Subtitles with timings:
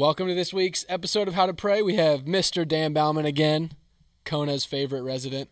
[0.00, 1.82] Welcome to this week's episode of How to Pray.
[1.82, 2.66] We have Mr.
[2.66, 3.72] Dan Baumann again,
[4.24, 5.50] Kona's favorite resident,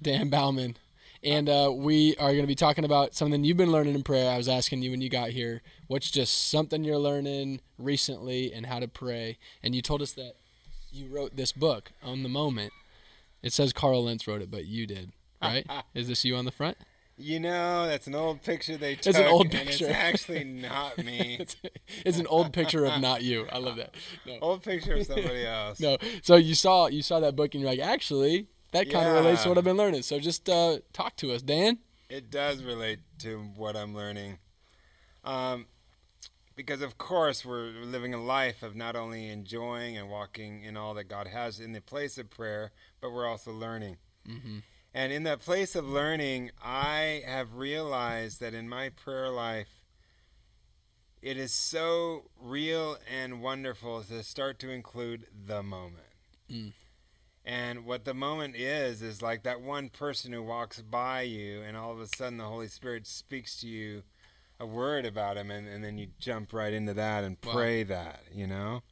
[0.00, 0.76] Dan Baumann.
[1.24, 4.30] And uh, we are going to be talking about something you've been learning in prayer.
[4.30, 8.66] I was asking you when you got here, what's just something you're learning recently and
[8.66, 9.36] how to pray.
[9.64, 10.34] And you told us that
[10.92, 12.72] you wrote this book on the moment.
[13.42, 15.10] It says Carl Lentz wrote it, but you did,
[15.42, 15.66] right?
[15.92, 16.76] Is this you on the front?
[17.18, 19.08] You know, that's an old picture they took.
[19.08, 19.86] It's an old and picture.
[19.86, 21.36] it's actually not me.
[21.38, 21.56] it's,
[22.04, 23.46] it's an old picture of not you.
[23.52, 23.94] I love that.
[24.26, 24.38] No.
[24.40, 25.78] old picture of somebody else.
[25.78, 25.98] No.
[26.22, 29.42] So you saw you saw that book and you're like, actually, that kind of relates
[29.42, 30.02] to what I've been learning.
[30.02, 31.78] So just uh, talk to us, Dan.
[32.08, 34.38] It does relate to what I'm learning.
[35.24, 35.66] Um,
[36.56, 40.94] because, of course, we're living a life of not only enjoying and walking in all
[40.94, 43.96] that God has in the place of prayer, but we're also learning.
[44.28, 44.58] Mm-hmm.
[44.94, 49.68] And in that place of learning, I have realized that in my prayer life,
[51.22, 56.04] it is so real and wonderful to start to include the moment.
[56.50, 56.72] Mm.
[57.44, 61.76] And what the moment is, is like that one person who walks by you, and
[61.76, 64.02] all of a sudden the Holy Spirit speaks to you
[64.60, 67.52] a word about him, and, and then you jump right into that and Wow.
[67.52, 68.82] pray that, you know?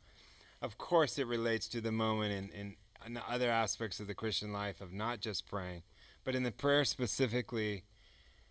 [0.62, 4.53] Of course, it relates to the moment in, in, in other aspects of the Christian
[4.53, 5.83] life of not just praying,
[6.25, 7.85] but in the prayer specifically.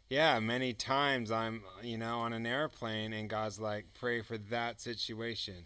[0.09, 4.81] Yeah, many times I'm, you know, on an airplane and God's like, pray for that
[4.81, 5.65] situation.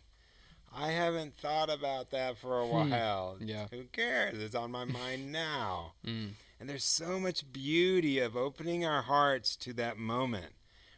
[0.76, 2.90] I haven't thought about that for a Hmm.
[2.92, 3.38] while.
[3.40, 3.68] Yeah.
[3.72, 4.38] Who cares?
[4.42, 5.94] It's on my mind now.
[6.06, 6.32] Mm.
[6.60, 10.54] And there's so much beauty of opening our hearts to that moment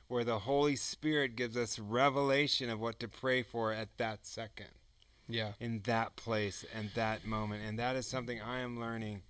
[0.08, 4.70] where the Holy Spirit gives us revelation of what to pray for at that second,
[5.28, 5.54] Yeah.
[5.60, 7.64] in that place, and that moment.
[7.64, 9.24] And that is something I am learning.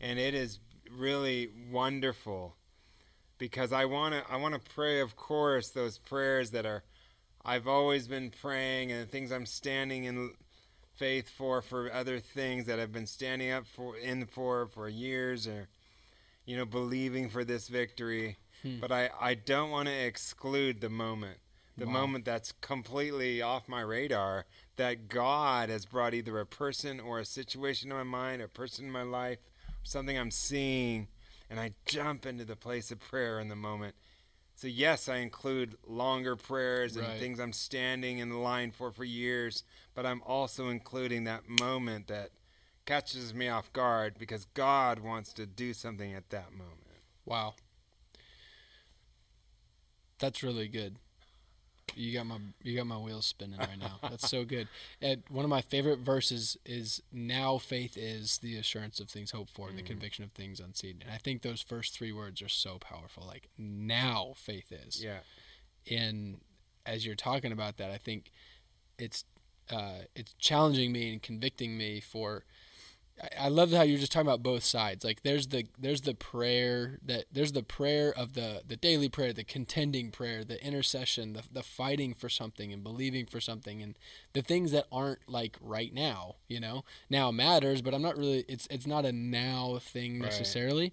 [0.00, 0.58] And it is
[0.96, 2.56] really wonderful
[3.38, 6.82] because I want to I want to pray of course those prayers that are
[7.44, 10.32] I've always been praying and the things I'm standing in
[10.96, 15.46] faith for for other things that I've been standing up for in for for years
[15.46, 15.68] or
[16.44, 18.78] you know believing for this victory Hmm.
[18.78, 21.38] but I I don't want to exclude the moment
[21.78, 21.92] the Wow.
[21.92, 24.44] moment that's completely off my radar
[24.76, 28.84] that God has brought either a person or a situation in my mind a person
[28.84, 29.38] in my life
[29.82, 31.08] something I'm seeing
[31.48, 33.94] and I jump into the place of prayer in the moment
[34.60, 37.18] so yes, I include longer prayers and Right.
[37.18, 39.64] things I'm standing in the line for for years,
[39.94, 42.32] but I'm also including that moment that
[42.84, 46.76] catches me off guard because God wants to do something at that moment.
[47.24, 47.54] Wow.
[50.18, 50.98] That's really good.
[51.96, 53.98] You got my you got my wheels spinning right now.
[54.02, 54.68] That's so good.
[55.02, 59.50] And one of my favorite verses is now faith is the assurance of things hoped
[59.50, 59.86] for, the Mhm.
[59.86, 60.98] conviction of things unseen.
[61.02, 63.24] And I think those first three words are so powerful.
[63.26, 65.02] Like now faith is.
[65.02, 65.20] Yeah.
[65.90, 66.40] and
[66.86, 68.30] as you're talking about that, I think
[68.98, 69.24] it's
[69.70, 72.44] uh, it's challenging me and convicting me for.
[73.38, 75.04] I- love how you're just talking about both sides.
[75.04, 79.32] Like there's the there's the prayer that there's the prayer of the the daily prayer,
[79.32, 83.98] the contending prayer, the intercession, the the fighting for something and believing for something, and
[84.32, 86.36] the things that aren't like right now.
[86.48, 88.44] You know, now matters, but I'm not really.
[88.48, 90.30] It's it's not a now thing Right.
[90.30, 90.92] necessarily,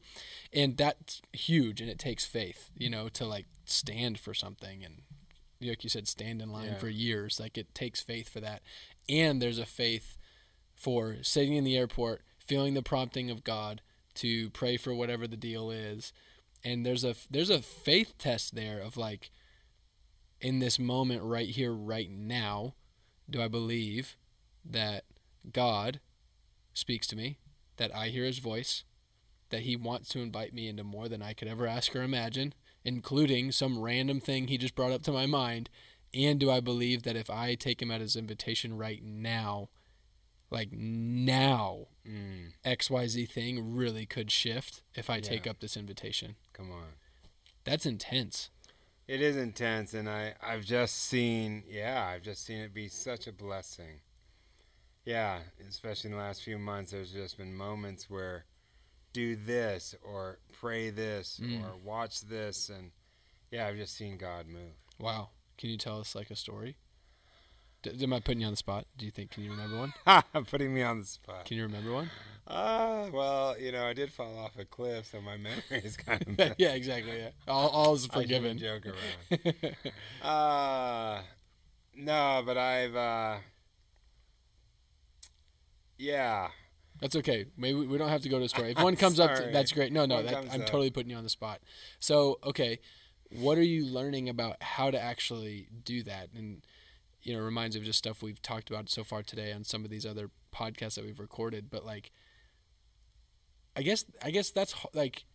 [0.52, 2.70] and that's huge, and it takes faith.
[2.78, 5.02] You know, to like stand for something and
[5.60, 6.78] like you said, stand in line Yeah.
[6.78, 7.40] for years.
[7.40, 8.62] Like it takes faith for that.
[9.10, 10.18] And there's a faith
[10.78, 13.82] for sitting in the airport, feeling the prompting of God
[14.16, 16.14] to pray for whatever the deal is.
[16.64, 19.32] And there's a there's a faith test there of like
[20.40, 22.76] in this moment right here right now,
[23.30, 24.16] do I believe
[24.64, 25.04] that
[25.52, 26.00] God
[26.74, 27.40] speaks to me,
[27.78, 28.84] that I hear his voice,
[29.50, 32.54] that he wants to invite me into more than I could ever ask or imagine,
[32.84, 35.70] including some random thing he just brought up to my mind?
[36.14, 39.70] And do I believe that if I take him at his invitation right now,
[40.50, 46.36] like now, Mm, XYZ thing really could shift if I take up this invitation?
[46.54, 46.94] come on.
[47.66, 48.50] That's intense.
[49.08, 53.28] It is intense and I I've just seen yeah, I've just seen it be such
[53.28, 54.02] a blessing.
[55.06, 58.46] Yeah, especially in the last few months there's just been moments where
[59.14, 61.64] do this or pray this Mm.
[61.64, 62.92] or watch this and
[63.52, 64.74] yeah, I've just seen God move.
[65.00, 65.30] Wow.
[65.58, 66.78] Can you tell us like a story?
[67.96, 68.86] D- am I putting you on the spot?
[68.98, 69.32] Do you think?
[69.32, 69.94] Can you remember one?
[70.34, 71.46] I'm Putting me on the spot.
[71.46, 72.10] Can you remember one?
[72.50, 76.22] Ah, well, you know, I did fall off a cliff, so my memory is kind
[76.26, 76.56] of bad.
[76.58, 77.18] yeah, exactly.
[77.18, 78.58] Yeah, all, all is I forgiven.
[78.58, 79.76] joke around.
[80.22, 81.22] Uh,
[81.96, 83.38] no, but I've, uh,
[85.98, 86.48] yeah.
[87.02, 87.46] That's okay.
[87.58, 88.72] Maybe we don't have to go to a story.
[88.72, 89.92] If one comes up, that's great.
[89.92, 90.68] No, no, that, I'm up.
[90.68, 91.60] totally putting you on the spot.
[92.00, 92.80] So, okay,
[93.30, 96.30] what are you learning about how to actually do that?
[96.36, 96.64] And
[97.28, 99.84] you know reminds me of just stuff we've talked about so far today on some
[99.84, 101.70] of these other podcasts that we've recorded.
[101.70, 102.12] But like,
[103.76, 105.26] I guess I guess that's like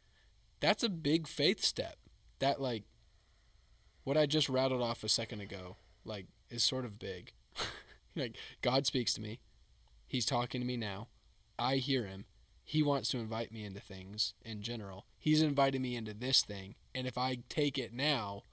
[0.61, 1.97] that's a big faith step.
[2.39, 2.85] That like
[4.05, 7.35] what I just rattled off a second ago, like is sort of big.
[8.17, 9.41] like God speaks to me.
[10.07, 11.09] He's talking to me now.
[11.59, 12.25] I hear him.
[12.65, 15.05] He wants to invite me into things in general.
[15.19, 18.45] He's invited me into this thing, and if I take it now,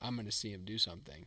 [0.00, 1.26] I'm going to see him do something.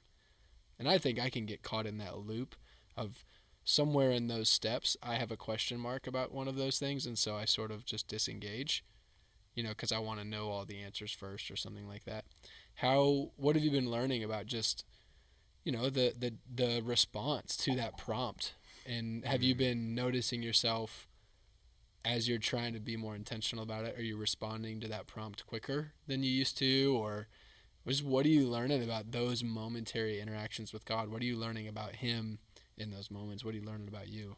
[0.81, 2.55] And I think I can get caught in that loop
[2.97, 3.23] of
[3.63, 7.19] somewhere in those steps, I have a question mark about one of those things, and
[7.19, 8.83] so I sort of just disengage,
[9.53, 12.25] you know, because I want to know all the answers first or something like that.
[12.73, 13.29] How?
[13.35, 14.83] What have you been learning about just,
[15.63, 19.59] you know, the the the response to that prompt, and have you mm.
[19.59, 21.07] been noticing yourself?
[22.03, 25.45] As you're trying to be more intentional about it, are you responding to that prompt
[25.45, 27.27] quicker than you used to, or
[27.87, 31.09] just what are you learning about those momentary interactions with God?
[31.09, 32.39] What are you learning about Him
[32.77, 33.43] in those moments?
[33.43, 34.35] What are you learning about you?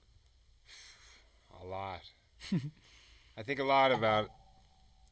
[1.62, 2.02] A lot.
[3.38, 4.30] I think a lot about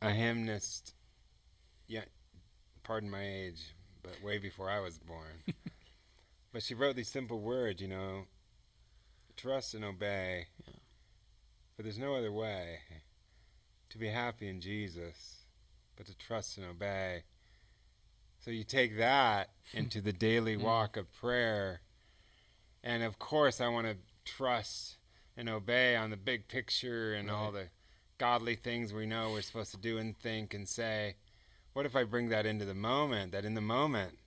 [0.01, 0.93] a hymnist.
[1.87, 2.05] Yeah,
[2.83, 5.43] pardon my age, but way before I was born.
[6.53, 8.25] but she wrote these simple words, you know,
[9.35, 10.47] trust and obey.
[10.65, 10.73] Yeah.
[11.75, 12.79] For there's no other way
[13.89, 15.45] to be happy in Jesus
[15.95, 17.23] but to trust and obey.
[18.41, 20.61] So you take that into the daily Mm.
[20.61, 21.81] walk of prayer.
[22.83, 24.97] And of course, I want to trust
[25.37, 27.69] and obey on the big picture and all the
[28.17, 31.15] godly things we know we're supposed to do and think and say.
[31.73, 33.31] What if I bring that into the moment?
[33.31, 34.17] That in the moment,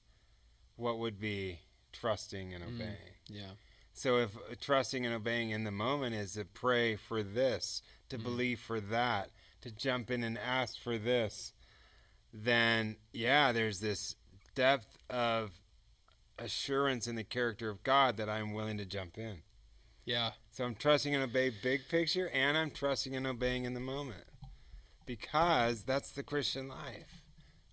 [0.77, 1.61] what would be
[1.93, 2.69] trusting and Mm.
[2.75, 3.15] obeying?
[3.29, 3.51] Yeah.
[3.93, 8.23] So if trusting and obeying in the moment is to pray for this, to Mm.
[8.23, 9.31] believe for that,
[9.61, 11.53] to jump in and ask for this,
[12.35, 14.17] then yeah, there's this
[14.57, 15.53] depth of
[16.39, 19.39] assurance in the character of God that I'm willing to jump in.
[20.05, 20.33] Yeah.
[20.51, 24.25] So I'm trusting and obey big picture and I'm trusting and obeying in the moment.
[25.07, 27.23] Because that's the Christian life.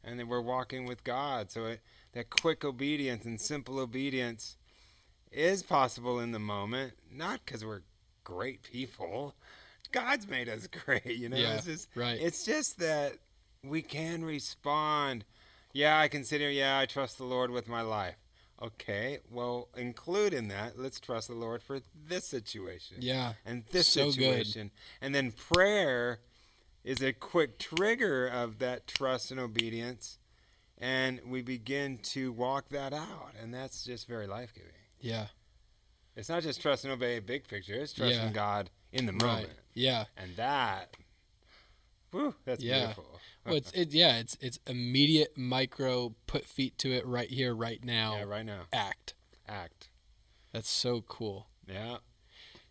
[0.03, 1.51] And that we're walking with God.
[1.51, 1.81] So it,
[2.13, 4.57] that quick obedience and simple obedience
[5.31, 7.81] is possible in the moment, not because we're
[8.23, 9.35] great people.
[9.91, 11.37] God's made us great, you know.
[11.37, 12.19] Yeah, It's just right.
[12.19, 13.13] it's just that
[13.63, 15.25] we can respond.
[15.73, 18.15] Yeah, I consider, yeah, I trust the Lord with my life.
[18.61, 23.33] Okay, well, include in that, let's trust the Lord for this situation Yeah.
[23.43, 24.13] and this So good.
[24.13, 24.71] situation.
[25.01, 26.19] And then prayer
[26.83, 30.19] is a quick trigger of that trust and obedience.
[30.77, 33.33] And we begin to walk that out.
[33.41, 34.71] And that's just very life giving.
[34.99, 35.27] Yeah.
[36.15, 38.31] It's not just trust and obey big picture, it's trusting Yeah.
[38.31, 39.23] God in the moment.
[39.23, 39.41] Right.
[39.43, 39.59] moment.
[39.73, 40.05] Yeah.
[40.17, 40.97] And that,
[42.11, 42.79] whew, that's Yeah.
[42.87, 43.19] beautiful.
[43.43, 43.91] Well, it's it.
[43.91, 44.17] Yeah.
[44.19, 46.13] It's it's immediate micro.
[46.27, 48.15] Put feet to it right here, right now.
[48.17, 48.61] yeah, right now.
[48.71, 49.15] Act.
[49.47, 49.89] Act.
[50.53, 51.47] That's so cool.
[51.67, 51.97] Yeah.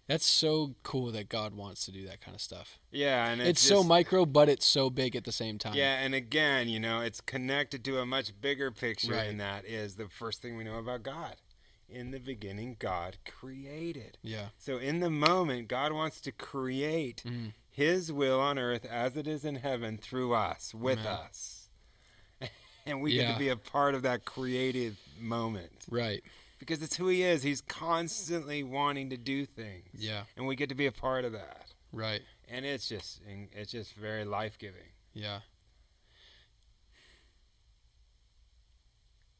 [0.06, 2.78] That's so cool that God wants to do that kind of stuff.
[2.92, 5.75] Yeah, and It's, it's, so micro, but it's so big at the same time.
[5.75, 9.28] Yeah, and again, you know, it's connected to a much bigger picture, Right.
[9.28, 11.36] and that is the first thing we know about God.
[11.88, 14.19] In the beginning, God created.
[14.22, 14.48] Yeah.
[14.58, 17.52] So, in the moment, God wants to create Mhm.
[17.70, 21.12] His will on earth as it is in heaven through us, with Amen.
[21.12, 21.56] us.
[22.87, 26.22] And we get to be a part of that creative moment Right.
[26.58, 27.43] because it's who He is.
[27.43, 29.87] He's constantly wanting to do things.
[29.93, 30.22] Yeah.
[30.37, 31.67] And we get to be a part of that.
[31.93, 32.22] Right.
[32.48, 33.20] And it's just,
[33.53, 34.89] it's just very life giving.
[35.12, 35.41] Yeah.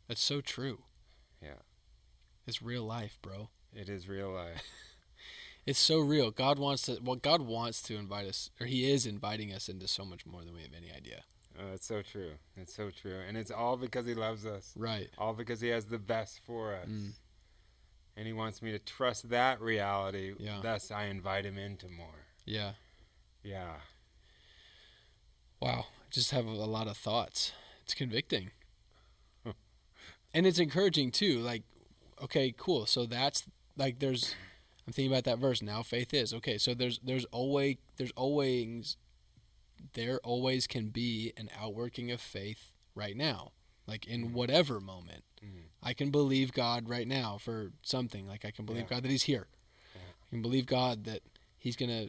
[0.07, 0.83] That's so true.
[1.43, 1.61] Yeah.
[2.47, 3.49] It's real life, bro.
[3.73, 4.63] It is real life.
[5.67, 6.31] It's so real.
[6.31, 9.87] God wants to well God wants to invite us or he is inviting us into
[9.87, 11.25] so much more than we have any idea.
[11.59, 12.33] Oh, it's so true.
[12.57, 13.19] It's so true.
[13.27, 14.73] And it's all because he loves us.
[14.77, 15.09] Right.
[15.19, 16.89] All because he has the best for us.
[16.89, 17.13] Mm.
[18.17, 20.33] And he wants me to trust that reality.
[20.39, 20.61] Yeah.
[20.63, 22.27] Thus, I invite him into more.
[22.45, 22.73] Yeah.
[23.43, 23.75] Yeah.
[25.61, 25.87] Wow.
[25.89, 27.53] I just have a lot of thoughts.
[27.85, 28.51] It's convicting.
[30.35, 31.41] and it's encouraging too.
[31.41, 31.63] Like,
[32.23, 32.87] okay, cool.
[32.87, 33.45] So that's
[33.77, 34.35] like there's
[34.91, 35.63] I'm thinking about that verse.
[35.63, 36.35] Now faith is.
[36.35, 38.97] Okay, so there's there's always there's always
[39.95, 43.53] there always can be an outworking of faith right now.
[43.87, 45.23] Like in whatever moment.
[45.45, 45.67] Mhm.
[45.81, 48.27] I can believe God right now for something.
[48.27, 48.89] Like I can believe Yeah.
[48.97, 49.47] God that He's here.
[49.95, 50.01] Yeah.
[50.27, 51.23] I can believe God that
[51.57, 52.09] He's gonna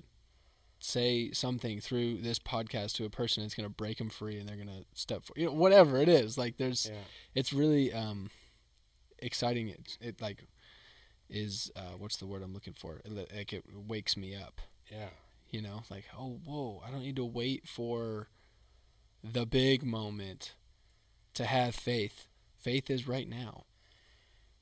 [0.80, 4.58] say something through this podcast to a person that's gonna break them free and they're
[4.58, 6.36] gonna step for you know whatever it is.
[6.36, 7.04] Like there's Yeah.
[7.36, 8.32] it's really um
[9.20, 9.70] exciting.
[9.70, 10.48] It, it like
[11.32, 13.02] is uh, what's the word I'm looking for?
[13.08, 14.62] Like it wakes me up.
[14.92, 15.10] Yeah.
[15.50, 18.28] You know, like oh whoa, I don't need to wait for
[19.24, 20.54] the big moment
[21.34, 22.28] to have faith.
[22.58, 23.64] Faith is right now.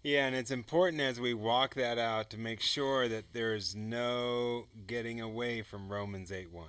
[0.01, 3.75] Yeah, and it's important as we walk that out to make sure that there is
[3.75, 6.67] no getting away from Romans 8 1.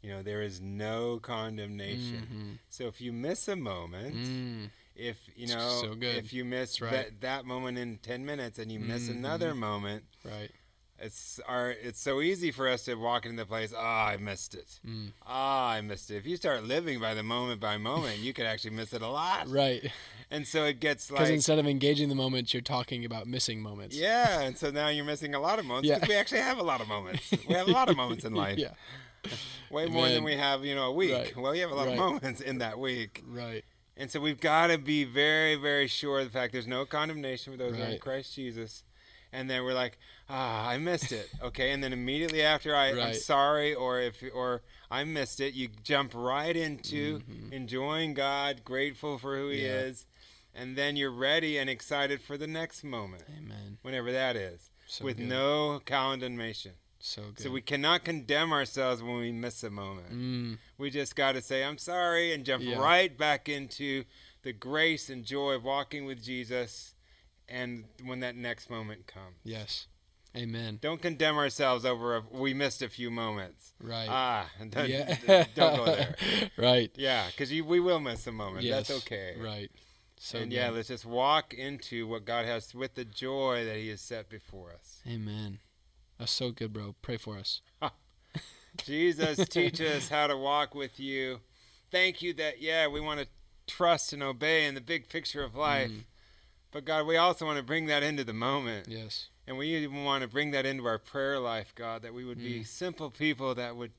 [0.00, 2.28] You know, there is no condemnation.
[2.32, 2.58] Mhm.
[2.68, 4.70] So if you miss a moment, Mm.
[4.96, 6.90] If you know, so if you miss right.
[6.92, 9.16] that, that moment in 10 minutes and you miss Mhm.
[9.16, 10.50] another moment, Right.
[10.98, 14.54] it's our it's so easy for us to walk into the place, ah, I missed
[14.54, 14.78] it.
[14.86, 15.12] Mm.
[15.26, 16.16] Ah, I missed it.
[16.16, 19.08] If you start living by the moment by moment, you could actually miss it a
[19.08, 19.48] lot.
[19.48, 19.90] Right.
[20.30, 23.96] And so it gets Because instead of engaging the moments, you're talking about missing moments.
[23.96, 25.96] Yeah, and so now you're missing a lot of moments Yeah.
[25.96, 27.30] because we actually have a lot of moments.
[27.48, 28.58] We have a lot of moments in life.
[28.58, 28.70] yeah.
[29.70, 31.12] Way more than we have, you know, a week.
[31.12, 31.36] Right.
[31.36, 31.92] Well, you have a lot Right.
[31.94, 33.22] of moments in that week.
[33.26, 33.64] Right.
[33.96, 37.52] And so we've got to be very, very sure of the fact there's no condemnation
[37.52, 38.82] for those who are in Christ Jesus.
[39.32, 39.98] And then we're like,
[40.28, 41.28] ah, I missed it.
[41.42, 43.16] Okay, and then immediately after I, I'm Right.
[43.16, 47.52] sorry, or if or I missed it, you jump right into Mhm.
[47.52, 49.80] enjoying God, grateful for who He Yeah.
[49.80, 50.06] is,
[50.54, 53.78] and then you're ready and excited for the next moment, Amen.
[53.82, 55.26] whenever that is, So with good.
[55.26, 56.72] no condemnation.
[57.06, 57.40] So good.
[57.40, 60.10] So we cannot condemn ourselves when we miss a moment.
[60.10, 60.58] Mm.
[60.78, 62.78] We just got to say, I'm sorry, and jump Yeah.
[62.78, 64.04] right back into
[64.42, 66.94] the grace and joy of walking with Jesus.
[67.46, 69.86] And when that next moment comes, Yes.
[70.34, 70.78] Amen.
[70.80, 73.74] don't condemn ourselves over a, we missed a few moments.
[73.82, 74.08] Right.
[74.08, 75.44] Ah, don't, yeah.
[75.54, 76.14] don't go there.
[76.56, 76.90] right.
[76.96, 78.64] Yeah, because we will miss a moment.
[78.64, 78.88] Yes.
[78.88, 79.36] That's okay.
[79.38, 79.70] Right.
[80.16, 80.56] So and good.
[80.56, 84.30] yeah, let's just walk into what God has with the joy that He has set
[84.30, 85.02] before us.
[85.06, 85.58] Amen.
[86.18, 86.94] That's so good, bro.
[87.02, 87.60] Pray for us.
[88.84, 91.40] Jesus, teach us how to walk with you.
[91.90, 93.26] Thank you that, yeah, we want to
[93.66, 95.90] trust and obey in the big picture of life.
[95.90, 96.04] Mm.
[96.72, 98.88] But God, we also want to bring that into the moment.
[98.88, 99.28] Yes.
[99.46, 102.38] And we even want to bring that into our prayer life, God, that we would
[102.38, 102.66] be Mm.
[102.66, 103.92] simple people that would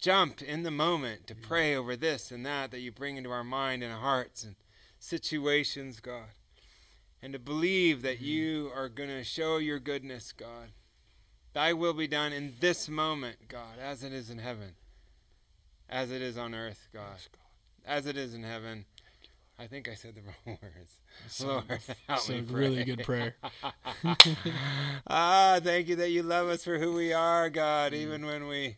[0.00, 3.44] jump in the moment to pray over this and that that you bring into our
[3.44, 4.56] mind and our hearts and
[4.98, 6.28] situations, God.
[7.22, 8.24] And to believe that Mm-hmm.
[8.26, 10.72] you are going to show your goodness, God.
[11.54, 14.72] Thy will be done in this moment, God, as it is in heaven,
[15.88, 17.18] as it is on earth, God,
[17.86, 18.84] as it is in heaven.
[19.56, 20.20] I think I said the
[20.50, 20.94] wrong words.
[21.28, 21.64] So, Lord,
[22.08, 23.36] help so me really good prayer.
[25.06, 27.96] ah, thank you that you love us for who we are, God, Mm.
[27.96, 28.76] even when we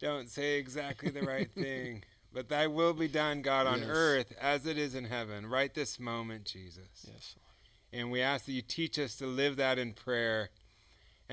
[0.00, 2.02] don't say exactly the right thing.
[2.32, 3.88] But thy will be done, God, on Yes.
[3.90, 7.04] earth as it is in heaven, right this moment, Jesus.
[7.06, 7.34] Yes.
[7.36, 8.00] Lord.
[8.02, 10.48] And we ask that you teach us to live that in prayer.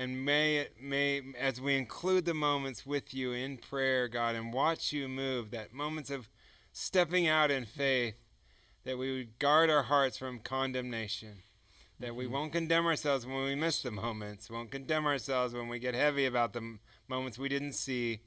[0.00, 4.50] And may it may as we include the moments with you in prayer, God, and
[4.50, 6.30] watch you move, that moments of
[6.72, 8.14] stepping out in faith,
[8.84, 11.42] that we would guard our hearts from condemnation.
[11.98, 12.30] That we Mhm.
[12.30, 16.24] won't condemn ourselves when we miss the moments, won't condemn ourselves when we get heavy
[16.24, 18.20] about the m- moments we didn't see,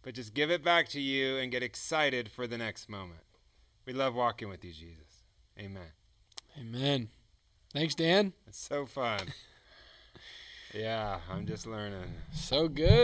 [0.00, 3.26] but just give it back to you and get excited for the next moment.
[3.84, 5.24] We love walking with you, Jesus.
[5.58, 5.92] Amen.
[6.56, 7.10] Amen.
[7.74, 8.32] Thanks, Dan.
[8.46, 9.34] It's so fun.
[10.78, 12.14] yeah, I'm just learning.
[12.30, 12.98] So good.